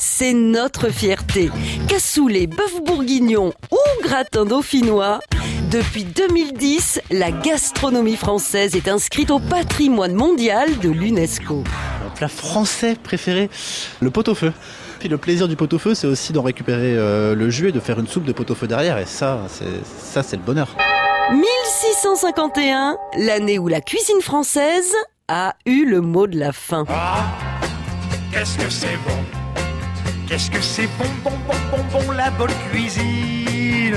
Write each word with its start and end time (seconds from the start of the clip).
c'est 0.00 0.32
notre 0.32 0.88
fierté. 0.88 1.50
Cassoulet, 1.86 2.46
bœuf 2.46 2.82
bourguignon 2.82 3.52
ou 3.70 4.02
gratin 4.02 4.46
dauphinois, 4.46 5.20
depuis 5.70 6.04
2010, 6.04 7.02
la 7.10 7.30
gastronomie 7.30 8.16
française 8.16 8.74
est 8.74 8.88
inscrite 8.88 9.30
au 9.30 9.38
patrimoine 9.38 10.14
mondial 10.14 10.78
de 10.78 10.88
l'UNESCO. 10.88 11.56
Mon 12.02 12.10
plat 12.16 12.28
français 12.28 12.96
préféré, 13.00 13.50
le 14.00 14.10
pot-au-feu. 14.10 14.52
Puis 14.98 15.08
le 15.08 15.18
plaisir 15.18 15.48
du 15.48 15.56
pot-au-feu, 15.56 15.94
c'est 15.94 16.06
aussi 16.06 16.32
d'en 16.32 16.42
récupérer 16.42 16.96
euh, 16.96 17.34
le 17.34 17.50
jus 17.50 17.68
et 17.68 17.72
de 17.72 17.80
faire 17.80 18.00
une 18.00 18.08
soupe 18.08 18.24
de 18.24 18.32
pot-au-feu 18.32 18.66
derrière. 18.66 18.98
Et 18.98 19.06
ça, 19.06 19.42
c'est 19.48 19.84
ça, 19.84 20.22
c'est 20.22 20.36
le 20.36 20.42
bonheur. 20.42 20.68
1651, 21.30 22.96
l'année 23.18 23.58
où 23.58 23.68
la 23.68 23.80
cuisine 23.82 24.20
française 24.22 24.94
a 25.28 25.54
eu 25.66 25.84
le 25.84 26.00
mot 26.00 26.26
de 26.26 26.38
la 26.38 26.52
fin. 26.52 26.84
Ah, 26.88 27.24
qu'est-ce 28.32 28.56
que 28.56 28.70
c'est 28.70 28.98
bon 29.06 29.40
Qu'est-ce 30.30 30.48
que 30.48 30.62
c'est 30.62 30.88
bon, 30.96 31.06
bon, 31.24 31.32
bon, 31.48 31.56
bon, 31.72 31.98
bon, 32.06 32.12
la 32.12 32.30
bonne 32.30 32.52
cuisine 32.70 33.96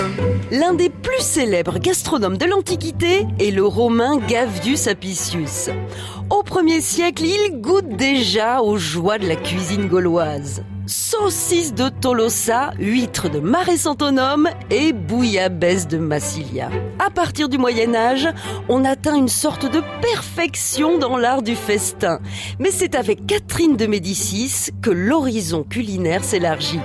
L'un 0.50 0.74
des 0.74 0.90
plus 0.90 1.22
célèbres 1.22 1.78
gastronomes 1.78 2.38
de 2.38 2.46
l'Antiquité 2.48 3.28
est 3.40 3.52
le 3.52 3.64
romain 3.64 4.18
Gavius 4.18 4.88
Apicius. 4.88 5.70
Au 6.32 6.42
1er 6.42 6.82
siècle, 6.82 7.24
il 7.24 7.62
goûte 7.62 7.88
déjà 7.88 8.64
aux 8.64 8.78
joies 8.78 9.20
de 9.20 9.28
la 9.28 9.36
cuisine 9.36 9.88
gauloise. 9.88 10.64
Saucisse 10.86 11.74
de 11.74 11.88
Tolosa, 11.88 12.74
huîtres 12.78 13.30
de 13.30 13.40
Mare 13.40 13.78
Santonum 13.78 14.50
et 14.70 14.92
bouillabaisse 14.92 15.88
de 15.88 15.98
Massilia. 15.98 16.70
À 17.00 17.10
partir 17.10 17.48
du 17.48 17.58
Moyen 17.58 17.96
Âge, 17.96 18.28
on 18.68 18.84
atteint 18.84 19.16
une 19.16 19.30
sorte 19.30 19.66
de 19.66 19.82
perfection 20.02 20.98
dans 20.98 21.16
l'art 21.16 21.42
du 21.42 21.56
festin. 21.56 22.20
Mais 22.60 22.70
c'est 22.72 22.96
avec 22.96 23.26
Catherine 23.26 23.78
de 23.78 23.86
Médicis 23.86 24.72
que 24.82 24.90
l'horizon 24.90 25.64
culinaire 25.64 26.24
s'élargit. 26.26 26.82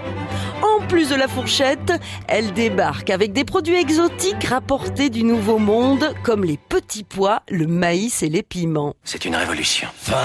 En 0.88 0.90
plus 0.90 1.10
de 1.10 1.16
la 1.16 1.28
fourchette, 1.28 1.92
elle 2.28 2.54
débarque 2.54 3.10
avec 3.10 3.34
des 3.34 3.44
produits 3.44 3.76
exotiques 3.76 4.44
rapportés 4.44 5.10
du 5.10 5.22
Nouveau 5.22 5.58
Monde, 5.58 6.14
comme 6.22 6.44
les 6.46 6.56
petits 6.56 7.04
pois, 7.04 7.42
le 7.50 7.66
maïs 7.66 8.22
et 8.22 8.30
les 8.30 8.42
piments. 8.42 8.94
C'est 9.04 9.26
une 9.26 9.36
révolution. 9.36 9.88
Faim 9.94 10.16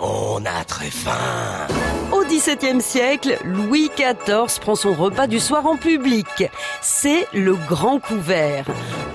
On 0.00 0.42
a 0.44 0.64
très 0.64 0.90
faim 0.90 1.68
Au 2.10 2.24
XVIIe 2.24 2.82
siècle, 2.82 3.38
Louis 3.44 3.88
XIV 3.96 4.58
prend 4.60 4.74
son 4.74 4.92
repas 4.92 5.28
du 5.28 5.38
soir 5.38 5.64
en 5.66 5.76
public. 5.76 6.50
C'est 6.82 7.28
le 7.32 7.54
grand 7.54 8.00
couvert. 8.00 8.64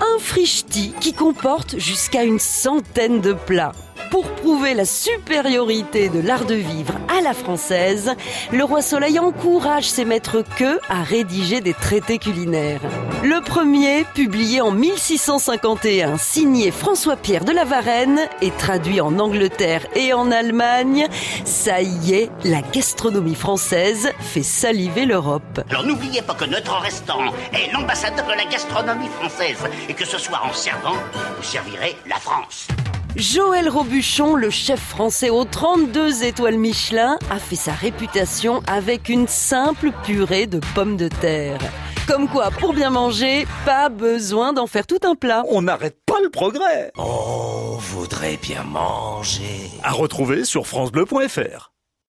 Un 0.00 0.18
frichti 0.20 0.94
qui 1.00 1.12
comporte 1.12 1.78
jusqu'à 1.78 2.24
une 2.24 2.38
centaine 2.38 3.20
de 3.20 3.34
plats. 3.34 3.72
Pour 4.12 4.30
prouver 4.30 4.74
la 4.74 4.84
supériorité 4.84 6.10
de 6.10 6.20
l'art 6.20 6.44
de 6.44 6.54
vivre 6.54 6.92
à 7.08 7.22
la 7.22 7.32
française, 7.32 8.12
le 8.52 8.62
roi 8.62 8.82
Soleil 8.82 9.18
encourage 9.18 9.88
ses 9.88 10.04
maîtres 10.04 10.44
queux 10.58 10.78
à 10.90 11.02
rédiger 11.02 11.62
des 11.62 11.72
traités 11.72 12.18
culinaires. 12.18 12.82
Le 13.24 13.40
premier, 13.40 14.04
publié 14.04 14.60
en 14.60 14.70
1651, 14.70 16.18
signé 16.18 16.70
François-Pierre 16.70 17.46
de 17.46 17.52
la 17.52 17.64
Varenne 17.64 18.20
et 18.42 18.50
traduit 18.50 19.00
en 19.00 19.18
Angleterre 19.18 19.86
et 19.96 20.12
en 20.12 20.30
Allemagne, 20.30 21.06
ça 21.46 21.80
y 21.80 22.12
est, 22.12 22.30
la 22.44 22.60
gastronomie 22.60 23.34
française 23.34 24.10
fait 24.20 24.42
saliver 24.42 25.06
l'Europe. 25.06 25.62
Alors 25.70 25.86
n'oubliez 25.86 26.20
pas 26.20 26.34
que 26.34 26.44
notre 26.44 26.74
restaurant 26.80 27.32
est 27.54 27.72
l'ambassadeur 27.72 28.26
de 28.26 28.32
la 28.32 28.44
gastronomie 28.44 29.08
française 29.08 29.64
et 29.88 29.94
que 29.94 30.04
ce 30.04 30.18
soir 30.18 30.44
en 30.46 30.52
servant, 30.52 30.96
vous 31.38 31.42
servirez 31.42 31.96
la 32.06 32.16
France. 32.16 32.68
Joël 33.16 33.68
Robuchon, 33.68 34.36
le 34.36 34.48
chef 34.48 34.80
français 34.80 35.28
aux 35.28 35.44
32 35.44 36.24
étoiles 36.24 36.56
Michelin, 36.56 37.18
a 37.30 37.38
fait 37.38 37.56
sa 37.56 37.72
réputation 37.72 38.62
avec 38.66 39.10
une 39.10 39.28
simple 39.28 39.90
purée 40.02 40.46
de 40.46 40.60
pommes 40.74 40.96
de 40.96 41.08
terre. 41.08 41.58
Comme 42.08 42.26
quoi, 42.26 42.50
pour 42.50 42.72
bien 42.72 42.90
manger, 42.90 43.46
pas 43.66 43.90
besoin 43.90 44.54
d'en 44.54 44.66
faire 44.66 44.86
tout 44.86 44.98
un 45.04 45.14
plat. 45.14 45.44
On 45.48 45.62
n'arrête 45.62 45.98
pas 46.06 46.20
le 46.22 46.30
progrès. 46.30 46.90
On 46.96 47.76
voudrait 47.78 48.38
bien 48.38 48.64
manger. 48.64 49.70
À 49.82 49.92
retrouver 49.92 50.44
sur 50.44 50.66
francebleu.fr. 50.66 51.71